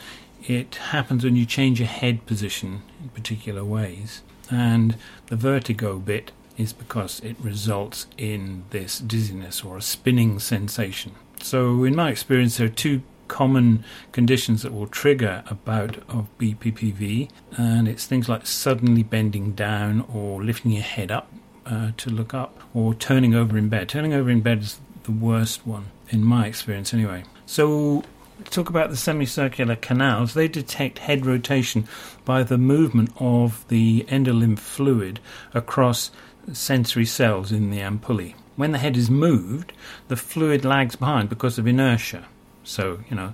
it 0.48 0.76
happens 0.76 1.24
when 1.26 1.36
you 1.36 1.46
change 1.46 1.80
your 1.80 1.90
head 1.90 2.26
position 2.26 2.82
in 3.04 3.10
particular 3.10 3.64
ways. 3.64 4.22
And 4.50 4.96
the 5.28 5.36
vertigo 5.36 6.00
bit 6.00 6.32
is 6.58 6.74
because 6.74 7.20
it 7.20 7.36
results 7.40 8.08
in 8.18 8.64
this 8.72 9.00
dizziness 9.00 9.64
or 9.64 9.78
a 9.78 9.82
spinning 9.82 10.40
sensation. 10.40 11.14
So, 11.42 11.84
in 11.84 11.96
my 11.96 12.10
experience, 12.10 12.58
there 12.58 12.68
are 12.68 12.70
two 12.72 13.02
common 13.28 13.86
conditions 14.12 14.64
that 14.64 14.74
will 14.74 14.88
trigger 14.88 15.44
a 15.48 15.54
bout 15.54 15.98
of 16.10 16.28
BPPV, 16.38 17.30
and 17.58 17.88
it's 17.88 18.06
things 18.06 18.28
like 18.28 18.46
suddenly 18.46 19.04
bending 19.04 19.54
down 19.54 20.02
or 20.14 20.44
lifting 20.44 20.72
your 20.72 20.84
head 20.84 21.12
up 21.12 21.32
uh, 21.66 21.92
to 21.98 22.10
look 22.10 22.34
up, 22.34 22.60
or 22.74 22.94
turning 22.94 23.36
over 23.36 23.58
in 23.58 23.70
bed. 23.70 23.88
Turning 23.88 24.14
over 24.14 24.30
in 24.30 24.42
bed 24.42 24.60
is 24.60 24.80
the 25.04 25.12
worst 25.12 25.66
one, 25.66 25.86
in 26.10 26.24
my 26.24 26.48
experience, 26.48 26.94
anyway. 26.94 27.24
So, 27.50 28.04
talk 28.52 28.70
about 28.70 28.92
the 28.92 28.96
semicircular 28.96 29.76
canals. 29.76 30.36
They 30.36 30.48
detect 30.48 31.00
head 31.00 31.26
rotation 31.26 31.88
by 32.24 32.44
the 32.44 32.60
movement 32.60 33.12
of 33.16 33.68
the 33.70 34.06
endolymph 34.08 34.60
fluid 34.60 35.20
across 35.52 36.12
sensory 36.54 37.08
cells 37.08 37.52
in 37.52 37.72
the 37.72 37.80
ampullae. 37.80 38.36
When 38.56 38.72
the 38.72 38.78
head 38.78 38.96
is 38.96 39.10
moved, 39.10 39.74
the 40.10 40.16
fluid 40.16 40.64
lags 40.64 40.96
behind 40.96 41.28
because 41.28 41.58
of 41.58 41.66
inertia. 41.66 42.28
So, 42.64 43.00
you 43.10 43.16
know, 43.16 43.34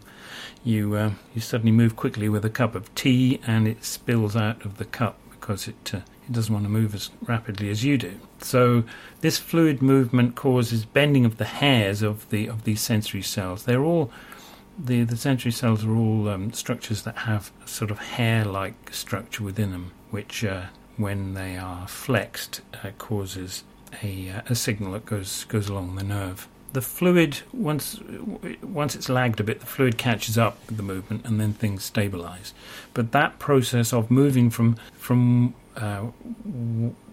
you 0.64 0.96
uh, 0.96 1.12
you 1.34 1.42
suddenly 1.42 1.74
move 1.74 1.98
quickly 1.98 2.30
with 2.30 2.46
a 2.46 2.50
cup 2.50 2.74
of 2.74 2.96
tea 2.96 3.42
and 3.46 3.68
it 3.68 3.84
spills 3.84 4.34
out 4.34 4.64
of 4.64 4.78
the 4.78 4.86
cup 4.86 5.18
because 5.30 5.68
it 5.68 5.92
uh, 5.94 6.00
it 6.28 6.34
doesn't 6.34 6.54
want 6.54 6.66
to 6.66 6.72
move 6.72 6.96
as 6.96 7.12
rapidly 7.22 7.70
as 7.70 7.84
you 7.84 7.98
do. 7.98 8.20
So 8.42 8.84
this 9.22 9.38
fluid 9.38 9.82
movement 9.82 10.36
causes 10.36 10.86
bending 10.86 11.26
of 11.26 11.38
the 11.38 11.46
hairs 11.46 12.02
of 12.02 12.30
the 12.30 12.48
of 12.48 12.64
these 12.64 12.82
sensory 12.82 13.22
cells. 13.22 13.64
They're 13.64 13.84
all 13.84 14.12
the 14.78 15.04
the 15.04 15.18
sensory 15.18 15.52
cells 15.52 15.86
are 15.86 15.96
all 15.96 16.28
um, 16.30 16.52
structures 16.54 17.04
that 17.04 17.18
have 17.20 17.52
sort 17.66 17.92
of 17.92 18.00
hair-like 18.00 18.94
structure 18.94 19.44
within 19.44 19.72
them, 19.72 19.92
which 20.12 20.44
uh, 20.44 20.66
when 20.98 21.34
they 21.34 21.58
are 21.58 21.88
flexed 21.88 22.62
uh, 22.84 22.92
causes 22.98 23.64
a, 24.04 24.30
uh, 24.30 24.42
a 24.48 24.56
signal 24.56 24.94
that 24.94 25.06
goes 25.06 25.46
goes 25.46 25.70
along 25.70 25.96
the 25.96 26.04
nerve. 26.04 26.48
The 26.74 26.82
fluid 26.82 27.40
once 27.54 28.00
once 28.62 28.96
it's 28.96 29.08
lagged 29.08 29.40
a 29.40 29.44
bit, 29.44 29.62
the 29.62 29.66
fluid 29.66 29.98
catches 29.98 30.38
up 30.38 30.58
with 30.68 30.78
the 30.78 30.84
movement, 30.84 31.26
and 31.26 31.40
then 31.40 31.54
things 31.54 31.90
stabilise. 31.90 32.52
But 32.94 33.14
that 33.14 33.40
process 33.40 33.94
of 33.94 34.12
moving 34.12 34.50
from 34.50 34.76
from 34.98 35.54
uh, 35.76 36.08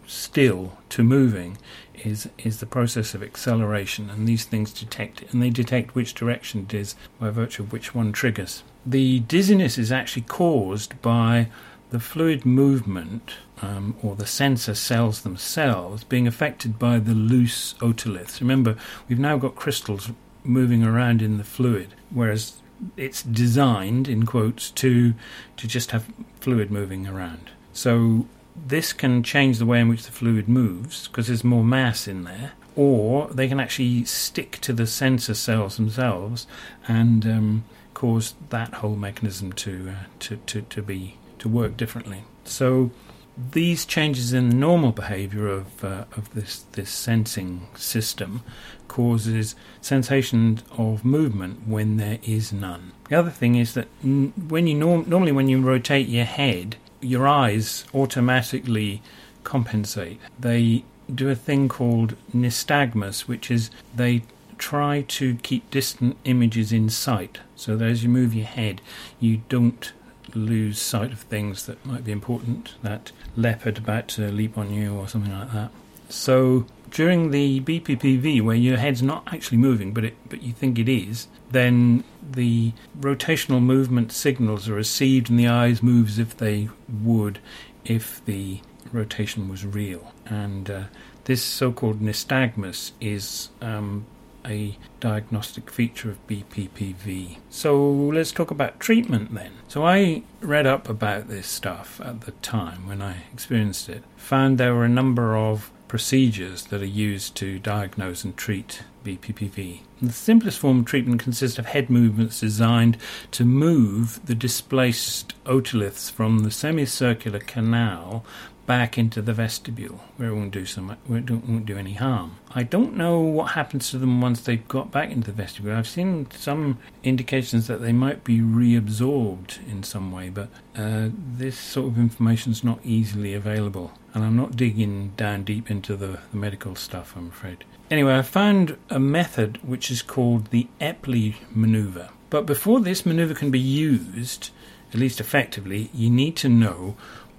still 0.06 0.78
to 0.90 1.02
moving 1.02 1.58
is 1.94 2.28
is 2.38 2.58
the 2.60 2.66
process 2.66 3.14
of 3.14 3.22
acceleration, 3.22 4.10
and 4.10 4.26
these 4.26 4.44
things 4.44 4.72
detect 4.72 5.22
and 5.32 5.42
they 5.42 5.50
detect 5.50 5.94
which 5.94 6.14
direction 6.14 6.66
it 6.68 6.74
is 6.74 6.94
by 7.20 7.30
virtue 7.30 7.62
of 7.62 7.72
which 7.72 7.94
one 7.94 8.12
triggers. 8.12 8.62
The 8.84 9.20
dizziness 9.20 9.78
is 9.78 9.92
actually 9.92 10.22
caused 10.22 11.00
by 11.02 11.48
the 11.90 12.00
fluid 12.00 12.44
movement 12.44 13.34
um, 13.60 13.94
or 14.02 14.16
the 14.16 14.26
sensor 14.26 14.74
cells 14.74 15.20
themselves 15.20 16.04
being 16.04 16.26
affected 16.26 16.78
by 16.78 16.98
the 16.98 17.14
loose 17.14 17.74
otoliths. 17.74 18.40
Remember, 18.40 18.76
we've 19.08 19.18
now 19.18 19.36
got 19.36 19.54
crystals 19.54 20.10
moving 20.42 20.82
around 20.82 21.22
in 21.22 21.38
the 21.38 21.44
fluid, 21.44 21.94
whereas 22.10 22.54
it's 22.96 23.22
designed, 23.22 24.08
in 24.08 24.26
quotes, 24.26 24.70
to 24.70 25.14
to 25.56 25.68
just 25.68 25.92
have 25.92 26.06
fluid 26.40 26.70
moving 26.70 27.06
around. 27.06 27.50
So 27.72 28.26
this 28.54 28.92
can 28.92 29.22
change 29.22 29.58
the 29.58 29.66
way 29.66 29.80
in 29.80 29.88
which 29.88 30.04
the 30.04 30.12
fluid 30.12 30.48
moves 30.48 31.08
because 31.08 31.26
there's 31.26 31.44
more 31.44 31.64
mass 31.64 32.06
in 32.06 32.24
there, 32.24 32.52
or 32.76 33.28
they 33.28 33.48
can 33.48 33.60
actually 33.60 34.04
stick 34.04 34.58
to 34.60 34.72
the 34.72 34.86
sensor 34.86 35.34
cells 35.34 35.76
themselves 35.76 36.46
and 36.88 37.26
um, 37.26 37.64
cause 37.94 38.34
that 38.50 38.74
whole 38.74 38.96
mechanism 38.96 39.52
to, 39.52 39.90
uh, 39.90 40.04
to, 40.20 40.36
to, 40.36 40.62
to 40.62 40.82
be 40.82 41.16
to 41.38 41.48
work 41.48 41.76
differently. 41.76 42.22
So 42.44 42.92
these 43.36 43.84
changes 43.84 44.32
in 44.32 44.50
the 44.50 44.54
normal 44.54 44.92
behavior 44.92 45.48
of 45.48 45.84
uh, 45.84 46.04
of 46.16 46.32
this 46.34 46.64
this 46.72 46.90
sensing 46.90 47.66
system 47.74 48.42
causes 48.88 49.56
sensation 49.80 50.60
of 50.76 51.04
movement 51.04 51.66
when 51.66 51.96
there 51.96 52.18
is 52.22 52.52
none. 52.52 52.92
The 53.08 53.16
other 53.18 53.30
thing 53.30 53.54
is 53.56 53.74
that 53.74 53.88
when 54.02 54.66
you 54.66 54.74
norm- 54.74 55.06
normally 55.08 55.32
when 55.32 55.48
you 55.48 55.60
rotate 55.60 56.08
your 56.08 56.26
head, 56.26 56.76
your 57.02 57.26
eyes 57.26 57.84
automatically 57.94 59.02
compensate. 59.44 60.18
They 60.38 60.84
do 61.12 61.28
a 61.28 61.34
thing 61.34 61.68
called 61.68 62.14
nystagmus, 62.34 63.22
which 63.22 63.50
is 63.50 63.70
they 63.94 64.22
try 64.58 65.04
to 65.08 65.34
keep 65.36 65.68
distant 65.70 66.16
images 66.24 66.72
in 66.72 66.88
sight 66.88 67.40
so 67.56 67.76
that 67.76 67.88
as 67.88 68.02
you 68.02 68.08
move 68.08 68.32
your 68.32 68.46
head, 68.46 68.80
you 69.18 69.42
don't 69.48 69.92
lose 70.34 70.80
sight 70.80 71.12
of 71.12 71.20
things 71.22 71.66
that 71.66 71.84
might 71.84 72.04
be 72.04 72.12
important, 72.12 72.74
that 72.82 73.12
leopard 73.36 73.78
about 73.78 74.08
to 74.08 74.30
leap 74.30 74.56
on 74.56 74.72
you 74.72 74.94
or 74.94 75.08
something 75.08 75.36
like 75.36 75.52
that. 75.52 75.70
So 76.08 76.66
during 76.92 77.30
the 77.30 77.60
BPPV, 77.60 78.42
where 78.42 78.54
your 78.54 78.76
head's 78.76 79.02
not 79.02 79.24
actually 79.32 79.58
moving, 79.58 79.92
but 79.92 80.04
it, 80.04 80.16
but 80.28 80.42
you 80.42 80.52
think 80.52 80.78
it 80.78 80.88
is, 80.88 81.26
then 81.50 82.04
the 82.22 82.72
rotational 83.00 83.62
movement 83.62 84.12
signals 84.12 84.68
are 84.68 84.74
received, 84.74 85.28
and 85.28 85.38
the 85.38 85.48
eyes 85.48 85.82
move 85.82 86.08
as 86.08 86.18
if 86.18 86.36
they 86.36 86.68
would 87.02 87.38
if 87.84 88.24
the 88.26 88.60
rotation 88.92 89.48
was 89.48 89.64
real. 89.64 90.12
And 90.26 90.70
uh, 90.70 90.82
this 91.24 91.42
so-called 91.42 92.00
nystagmus 92.00 92.92
is 93.00 93.48
um, 93.60 94.06
a 94.44 94.76
diagnostic 95.00 95.70
feature 95.70 96.10
of 96.10 96.26
BPPV. 96.26 97.38
So 97.48 97.80
let's 97.90 98.32
talk 98.32 98.50
about 98.50 98.80
treatment 98.80 99.34
then. 99.34 99.52
So 99.68 99.84
I 99.84 100.22
read 100.40 100.66
up 100.66 100.88
about 100.88 101.28
this 101.28 101.46
stuff 101.46 102.00
at 102.04 102.22
the 102.22 102.32
time 102.32 102.86
when 102.86 103.00
I 103.00 103.24
experienced 103.32 103.88
it, 103.88 104.02
found 104.16 104.58
there 104.58 104.74
were 104.74 104.84
a 104.84 104.90
number 104.90 105.36
of 105.36 105.70
procedures 105.92 106.64
that 106.68 106.80
are 106.80 106.86
used 106.86 107.34
to 107.34 107.58
diagnose 107.58 108.24
and 108.24 108.34
treat 108.34 108.82
BPPV. 109.04 109.80
The 110.00 110.10
simplest 110.10 110.58
form 110.58 110.78
of 110.78 110.84
treatment 110.86 111.20
consists 111.20 111.58
of 111.58 111.66
head 111.66 111.90
movements 111.90 112.40
designed 112.40 112.96
to 113.32 113.44
move 113.44 114.18
the 114.24 114.34
displaced 114.34 115.34
otoliths 115.44 116.10
from 116.10 116.38
the 116.38 116.50
semicircular 116.50 117.40
canal 117.40 118.24
back 118.66 118.96
into 118.96 119.20
the 119.20 119.32
vestibule 119.32 120.00
where 120.16 120.28
it 120.28 120.34
won't 120.34 120.52
do 120.52 120.64
so 120.64 120.80
much, 120.80 120.98
where 121.06 121.18
it 121.18 121.30
won't 121.30 121.66
do 121.66 121.76
any 121.76 121.94
harm. 121.94 122.36
I 122.54 122.62
don't 122.62 122.96
know 122.96 123.18
what 123.20 123.52
happens 123.52 123.90
to 123.90 123.98
them 123.98 124.20
once 124.20 124.40
they've 124.40 124.66
got 124.68 124.90
back 124.90 125.10
into 125.10 125.30
the 125.30 125.36
vestibule. 125.36 125.76
I've 125.76 125.88
seen 125.88 126.28
some 126.30 126.78
indications 127.02 127.66
that 127.66 127.80
they 127.80 127.92
might 127.92 128.24
be 128.24 128.40
reabsorbed 128.40 129.66
in 129.68 129.82
some 129.82 130.12
way, 130.12 130.28
but 130.28 130.48
uh, 130.76 131.08
this 131.12 131.58
sort 131.58 131.88
of 131.88 131.98
information 131.98 132.52
is 132.52 132.62
not 132.62 132.78
easily 132.84 133.34
available, 133.34 133.92
and 134.14 134.24
I'm 134.24 134.36
not 134.36 134.56
digging 134.56 135.12
down 135.16 135.44
deep 135.44 135.70
into 135.70 135.96
the, 135.96 136.20
the 136.30 136.36
medical 136.36 136.76
stuff. 136.76 137.14
I'm 137.16 137.28
afraid. 137.28 137.64
Anyway, 137.90 138.16
I 138.16 138.22
found 138.22 138.78
a 138.88 139.00
method 139.00 139.58
which 139.62 139.90
is 139.90 140.02
called 140.02 140.46
the 140.46 140.68
Epley 140.80 141.34
maneuver. 141.50 142.08
But 142.30 142.46
before 142.46 142.80
this 142.80 143.04
maneuver 143.04 143.34
can 143.34 143.50
be 143.50 143.60
used, 143.60 144.48
at 144.94 144.98
least 144.98 145.20
effectively, 145.20 145.90
you 145.92 146.08
need 146.08 146.36
to 146.36 146.48
know 146.48 146.96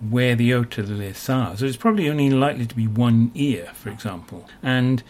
where 0.10 0.36
the 0.36 0.52
otoliths 0.52 1.34
are. 1.34 1.56
So 1.58 1.66
it's 1.66 1.78
probably 1.78 2.10
only 2.10 2.30
likely 2.30 2.66
to 2.66 2.76
be 2.76 2.88
one 2.88 3.32
ear, 3.36 3.72
for 3.74 3.90
example. 3.90 4.48
And 4.62 5.04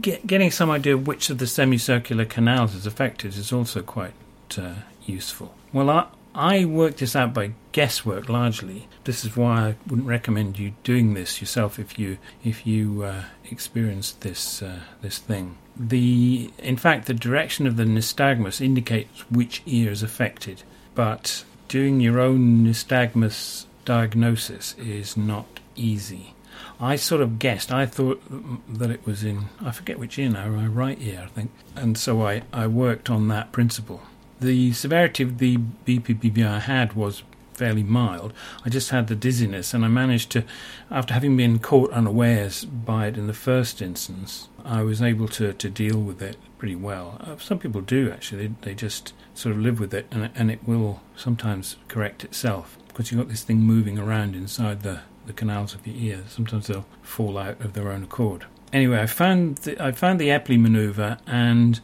get, 0.00 0.26
getting 0.26 0.50
some 0.50 0.70
idea 0.70 0.94
of 0.94 1.06
which 1.06 1.30
of 1.30 1.38
the 1.38 1.46
semicircular 1.46 2.24
canals 2.24 2.74
is 2.74 2.86
affected 2.86 3.36
is 3.36 3.52
also 3.52 3.82
quite 3.82 4.14
uh, 4.56 4.74
useful. 5.04 5.54
Well, 5.72 5.90
I, 5.90 6.06
I 6.34 6.64
worked 6.64 6.98
this 6.98 7.16
out 7.16 7.34
by 7.34 7.52
guesswork 7.72 8.28
largely. 8.28 8.86
This 9.04 9.24
is 9.24 9.36
why 9.36 9.60
I 9.60 9.74
wouldn't 9.88 10.06
recommend 10.06 10.58
you 10.58 10.74
doing 10.84 11.14
this 11.14 11.40
yourself 11.40 11.78
if 11.78 11.98
you 11.98 12.18
if 12.44 12.66
you 12.66 13.02
uh, 13.02 13.24
experienced 13.50 14.20
this 14.20 14.62
uh, 14.62 14.80
this 15.02 15.18
thing. 15.18 15.58
The 15.76 16.50
in 16.58 16.76
fact 16.76 17.06
the 17.06 17.14
direction 17.14 17.66
of 17.66 17.76
the 17.76 17.84
nystagmus 17.84 18.60
indicates 18.60 19.20
which 19.30 19.62
ear 19.66 19.90
is 19.90 20.02
affected, 20.02 20.62
but 20.94 21.44
doing 21.68 22.00
your 22.00 22.18
own 22.18 22.64
nystagmus 22.64 23.66
diagnosis 23.88 24.74
is 24.76 25.16
not 25.16 25.60
easy. 25.74 26.34
I 26.78 26.96
sort 26.96 27.22
of 27.22 27.38
guessed. 27.38 27.72
I 27.72 27.86
thought 27.86 28.22
that 28.68 28.90
it 28.90 29.06
was 29.06 29.24
in, 29.24 29.46
I 29.64 29.70
forget 29.70 29.98
which 29.98 30.18
ear 30.18 30.28
now, 30.28 30.46
my 30.48 30.66
right 30.66 31.00
ear, 31.00 31.22
I 31.24 31.28
think. 31.28 31.52
And 31.74 31.96
so 31.96 32.26
I, 32.26 32.42
I 32.52 32.66
worked 32.66 33.08
on 33.08 33.28
that 33.28 33.50
principle. 33.50 34.02
The 34.40 34.74
severity 34.74 35.22
of 35.22 35.38
the 35.38 35.56
BPPV 35.86 36.46
I 36.46 36.58
had 36.58 36.92
was 36.92 37.22
fairly 37.54 37.82
mild. 37.82 38.34
I 38.62 38.68
just 38.68 38.90
had 38.90 39.06
the 39.06 39.16
dizziness, 39.16 39.72
and 39.72 39.86
I 39.86 39.88
managed 39.88 40.32
to, 40.32 40.44
after 40.90 41.14
having 41.14 41.34
been 41.34 41.58
caught 41.58 41.90
unawares 41.90 42.66
by 42.66 43.06
it 43.06 43.16
in 43.16 43.26
the 43.26 43.32
first 43.32 43.80
instance, 43.80 44.50
I 44.66 44.82
was 44.82 45.00
able 45.00 45.28
to, 45.28 45.54
to 45.54 45.70
deal 45.70 45.98
with 45.98 46.20
it 46.20 46.36
pretty 46.58 46.76
well. 46.76 47.16
Uh, 47.20 47.38
some 47.38 47.58
people 47.58 47.80
do 47.80 48.10
actually, 48.10 48.48
they, 48.48 48.54
they 48.60 48.74
just 48.74 49.14
sort 49.32 49.54
of 49.54 49.62
live 49.62 49.80
with 49.80 49.94
it, 49.94 50.08
and, 50.10 50.28
and 50.34 50.50
it 50.50 50.60
will 50.68 51.00
sometimes 51.16 51.76
correct 51.88 52.22
itself 52.22 52.76
because 52.98 53.12
you've 53.12 53.20
got 53.20 53.28
this 53.28 53.44
thing 53.44 53.60
moving 53.60 53.96
around 53.96 54.34
inside 54.34 54.82
the, 54.82 54.98
the 55.26 55.32
canals 55.32 55.72
of 55.72 55.84
the 55.84 56.04
ear. 56.04 56.24
Sometimes 56.26 56.66
they'll 56.66 56.84
fall 57.00 57.38
out 57.38 57.60
of 57.60 57.72
their 57.72 57.92
own 57.92 58.02
accord. 58.02 58.44
Anyway, 58.72 58.98
I 58.98 59.06
found 59.06 59.58
the, 59.58 59.80
I 59.80 59.92
found 59.92 60.18
the 60.18 60.30
Epley 60.30 60.60
maneuver 60.60 61.16
and 61.24 61.78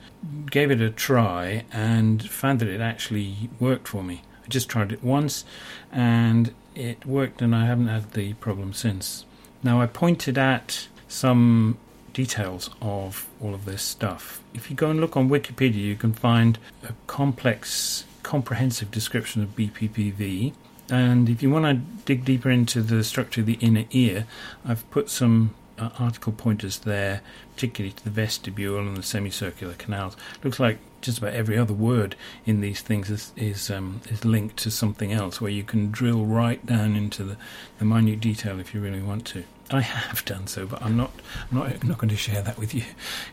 gave 0.50 0.72
it 0.72 0.80
a 0.80 0.90
try 0.90 1.64
and 1.70 2.28
found 2.28 2.58
that 2.58 2.68
it 2.68 2.80
actually 2.80 3.48
worked 3.60 3.86
for 3.86 4.02
me. 4.02 4.22
I 4.44 4.48
just 4.48 4.68
tried 4.68 4.90
it 4.90 5.04
once 5.04 5.44
and 5.92 6.52
it 6.74 7.06
worked, 7.06 7.40
and 7.40 7.54
I 7.54 7.66
haven't 7.66 7.86
had 7.86 8.14
the 8.14 8.32
problem 8.34 8.72
since. 8.72 9.24
Now, 9.62 9.80
I 9.80 9.86
pointed 9.86 10.36
at 10.36 10.88
some 11.06 11.78
details 12.12 12.70
of 12.82 13.28
all 13.40 13.54
of 13.54 13.66
this 13.66 13.82
stuff. 13.82 14.42
If 14.52 14.68
you 14.68 14.74
go 14.74 14.90
and 14.90 15.00
look 15.00 15.16
on 15.16 15.28
Wikipedia, 15.28 15.76
you 15.76 15.94
can 15.94 16.12
find 16.12 16.58
a 16.82 16.92
complex, 17.06 18.02
comprehensive 18.24 18.90
description 18.90 19.44
of 19.44 19.54
BPPV. 19.54 20.54
And 20.90 21.28
if 21.28 21.42
you 21.42 21.50
want 21.50 21.64
to 21.64 21.74
dig 22.04 22.24
deeper 22.24 22.50
into 22.50 22.82
the 22.82 23.02
structure 23.04 23.40
of 23.40 23.46
the 23.46 23.54
inner 23.54 23.84
ear, 23.90 24.26
I've 24.64 24.88
put 24.90 25.08
some 25.08 25.54
uh, 25.78 25.90
article 25.98 26.32
pointers 26.32 26.80
there, 26.80 27.20
particularly 27.54 27.92
to 27.92 28.04
the 28.04 28.10
vestibule 28.10 28.78
and 28.78 28.96
the 28.96 29.02
semicircular 29.02 29.74
canals. 29.74 30.16
Looks 30.42 30.60
like 30.60 30.78
just 31.00 31.18
about 31.18 31.34
every 31.34 31.58
other 31.58 31.74
word 31.74 32.16
in 32.46 32.60
these 32.60 32.80
things 32.80 33.10
is 33.10 33.32
is, 33.36 33.70
um, 33.70 34.00
is 34.08 34.24
linked 34.24 34.56
to 34.58 34.70
something 34.70 35.12
else, 35.12 35.40
where 35.40 35.50
you 35.50 35.64
can 35.64 35.90
drill 35.90 36.24
right 36.24 36.64
down 36.64 36.96
into 36.96 37.24
the, 37.24 37.36
the 37.78 37.84
minute 37.84 38.20
detail 38.20 38.60
if 38.60 38.74
you 38.74 38.80
really 38.80 39.02
want 39.02 39.26
to. 39.26 39.44
I 39.70 39.80
have 39.80 40.24
done 40.24 40.46
so, 40.46 40.66
but 40.66 40.82
I'm 40.82 40.96
not 40.96 41.10
I'm 41.50 41.58
not, 41.58 41.66
I'm 41.82 41.88
not 41.88 41.98
going 41.98 42.10
to 42.10 42.16
share 42.16 42.42
that 42.42 42.58
with 42.58 42.74
you 42.74 42.84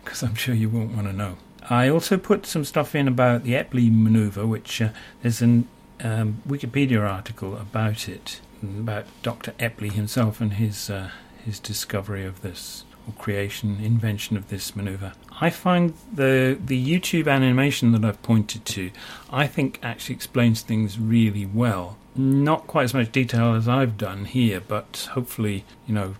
because 0.03 0.23
I'm 0.23 0.35
sure 0.35 0.55
you 0.55 0.69
won't 0.69 0.91
want 0.91 1.07
to 1.07 1.13
know. 1.13 1.37
I 1.69 1.89
also 1.89 2.17
put 2.17 2.45
some 2.45 2.65
stuff 2.65 2.95
in 2.95 3.07
about 3.07 3.43
the 3.43 3.53
Epley 3.53 3.91
maneuver, 3.91 4.47
which 4.47 4.81
uh, 4.81 4.89
there's 5.21 5.41
an 5.41 5.67
um, 6.03 6.41
Wikipedia 6.47 7.01
article 7.07 7.57
about 7.57 8.07
it, 8.09 8.41
about 8.63 9.05
Dr. 9.23 9.51
Epley 9.53 9.91
himself 9.91 10.41
and 10.41 10.53
his 10.53 10.89
uh, 10.89 11.11
his 11.45 11.59
discovery 11.59 12.25
of 12.25 12.41
this 12.41 12.83
or 13.07 13.13
creation, 13.13 13.79
invention 13.83 14.37
of 14.37 14.49
this 14.49 14.75
maneuver. 14.75 15.13
I 15.39 15.49
find 15.49 15.93
the 16.13 16.57
the 16.63 16.83
YouTube 16.83 17.31
animation 17.31 17.91
that 17.93 18.05
I've 18.05 18.21
pointed 18.21 18.65
to, 18.65 18.91
I 19.29 19.47
think 19.47 19.79
actually 19.81 20.15
explains 20.15 20.61
things 20.61 20.99
really 20.99 21.45
well. 21.45 21.97
Not 22.15 22.67
quite 22.67 22.83
as 22.83 22.93
much 22.93 23.11
detail 23.11 23.53
as 23.55 23.67
I've 23.67 23.97
done 23.97 24.25
here, 24.25 24.59
but 24.59 25.09
hopefully, 25.13 25.63
you 25.87 25.93
know, 25.93 26.15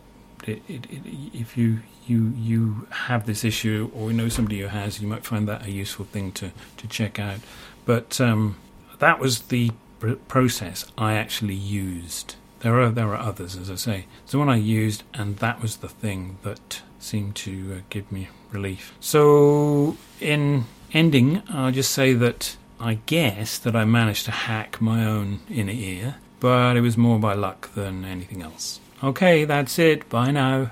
it, 0.48 0.62
it, 0.68 0.86
it, 0.90 1.02
if 1.34 1.58
you 1.58 1.80
you 2.08 2.34
you 2.36 2.88
have 2.90 3.26
this 3.26 3.44
issue 3.44 3.92
or 3.94 4.12
you 4.12 4.18
know 4.18 4.30
somebody 4.30 4.60
who 4.60 4.68
has, 4.68 5.02
you 5.02 5.08
might 5.08 5.26
find 5.26 5.48
that 5.48 5.66
a 5.66 5.72
useful 5.72 6.06
thing 6.06 6.32
to 6.34 6.52
to 6.78 6.88
check 6.88 7.20
out. 7.20 7.40
But 7.86 8.20
um, 8.22 8.58
that 9.02 9.20
was 9.20 9.40
the 9.42 9.72
pr- 10.00 10.14
process 10.28 10.86
I 10.98 11.14
actually 11.14 11.56
used. 11.56 12.36
There 12.60 12.80
are 12.80 12.90
there 12.90 13.10
are 13.10 13.18
others, 13.18 13.58
as 13.58 13.70
I 13.70 13.76
say. 13.76 14.06
It's 14.24 14.32
the 14.32 14.40
one 14.40 14.50
I 14.50 14.56
used, 14.56 15.04
and 15.14 15.38
that 15.38 15.62
was 15.62 15.78
the 15.78 15.90
thing 15.90 16.38
that 16.44 16.82
seemed 17.00 17.36
to 17.38 17.78
uh, 17.78 17.82
give 17.90 18.12
me 18.12 18.30
relief. 18.52 18.94
So, 19.00 19.98
in 20.20 20.66
ending, 20.94 21.42
I'll 21.50 21.72
just 21.72 21.92
say 21.92 22.14
that 22.14 22.56
I 22.80 23.00
guess 23.08 23.58
that 23.58 23.76
I 23.76 23.86
managed 23.86 24.26
to 24.26 24.32
hack 24.32 24.80
my 24.80 25.04
own 25.04 25.40
inner 25.50 25.74
ear, 25.74 26.16
but 26.40 26.78
it 26.78 26.82
was 26.82 26.96
more 26.98 27.18
by 27.18 27.34
luck 27.34 27.74
than 27.74 28.06
anything 28.06 28.44
else. 28.44 28.80
Okay, 29.04 29.46
that's 29.46 29.80
it. 29.80 30.08
Bye 30.10 30.32
now. 30.32 30.72